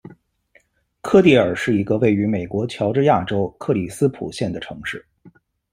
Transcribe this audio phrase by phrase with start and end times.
[1.01, 5.05] 科迪尔是一个位于美国乔治亚州克里斯普县的城市。